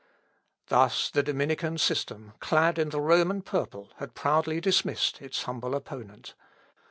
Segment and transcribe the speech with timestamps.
[0.69, 6.33] Thus the Dominican system, clad in the Roman purple, had proudly dismissed its humble opponent.